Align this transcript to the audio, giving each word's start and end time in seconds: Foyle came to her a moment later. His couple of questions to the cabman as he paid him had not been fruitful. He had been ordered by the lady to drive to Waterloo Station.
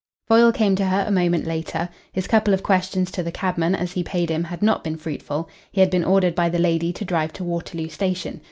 Foyle 0.27 0.51
came 0.51 0.75
to 0.77 0.85
her 0.87 1.05
a 1.07 1.11
moment 1.11 1.45
later. 1.45 1.87
His 2.11 2.25
couple 2.25 2.55
of 2.55 2.63
questions 2.63 3.11
to 3.11 3.21
the 3.21 3.31
cabman 3.31 3.75
as 3.75 3.91
he 3.91 4.01
paid 4.01 4.31
him 4.31 4.45
had 4.45 4.63
not 4.63 4.83
been 4.83 4.97
fruitful. 4.97 5.47
He 5.71 5.79
had 5.79 5.91
been 5.91 6.03
ordered 6.03 6.33
by 6.33 6.49
the 6.49 6.57
lady 6.57 6.91
to 6.91 7.05
drive 7.05 7.33
to 7.33 7.43
Waterloo 7.43 7.87
Station. 7.89 8.39